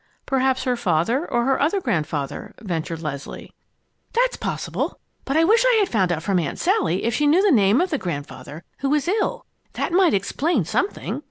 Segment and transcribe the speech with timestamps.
[0.25, 3.53] "Perhaps her father or her other grandfather," ventured Leslie.
[4.13, 7.43] "That's possible; but I wish I had found out from Aunt Sally if she knew
[7.43, 9.45] the name of the grandfather who is ill.
[9.73, 11.19] That might explain something.